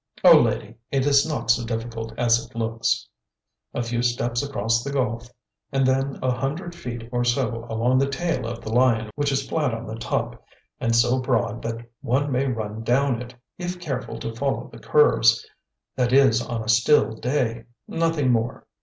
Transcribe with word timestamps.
"O 0.23 0.35
Lady, 0.35 0.77
it 0.91 1.05
is 1.05 1.27
not 1.29 1.51
so 1.51 1.63
difficult 1.63 2.11
as 2.17 2.43
it 2.43 2.55
looks. 2.55 3.07
A 3.71 3.83
few 3.83 4.01
steps 4.01 4.41
across 4.41 4.83
the 4.83 4.91
gulf, 4.91 5.29
and 5.71 5.85
then 5.85 6.17
a 6.23 6.31
hundred 6.31 6.73
feet 6.73 7.07
or 7.11 7.23
so 7.23 7.67
along 7.69 7.99
the 7.99 8.09
tail 8.09 8.47
of 8.47 8.61
the 8.61 8.73
lion 8.73 9.11
which 9.13 9.31
is 9.31 9.47
flat 9.47 9.75
on 9.75 9.85
the 9.85 9.93
top 9.93 10.43
and 10.79 10.95
so 10.95 11.19
broad 11.19 11.61
that 11.61 11.85
one 12.01 12.31
may 12.31 12.47
run 12.47 12.81
down 12.81 13.21
it 13.21 13.35
if 13.59 13.79
careful 13.79 14.17
to 14.21 14.33
follow 14.33 14.69
the 14.71 14.79
curves, 14.79 15.47
that 15.95 16.11
is 16.11 16.41
on 16.41 16.63
a 16.63 16.67
still 16.67 17.11
day—nothing 17.11 18.31
more. 18.31 18.65